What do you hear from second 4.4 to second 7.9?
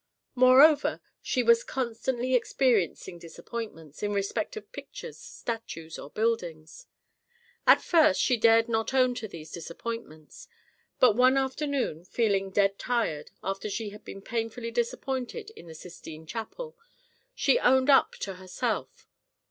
of pictures, statues or buildings. At